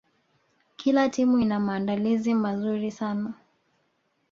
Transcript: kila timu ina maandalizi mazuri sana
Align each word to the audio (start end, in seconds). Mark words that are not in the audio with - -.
kila 0.75 1.09
timu 1.09 1.39
ina 1.39 1.59
maandalizi 1.59 2.33
mazuri 2.33 2.91
sana 2.91 3.33